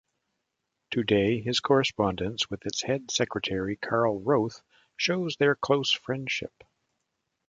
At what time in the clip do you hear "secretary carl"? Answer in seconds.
3.11-4.19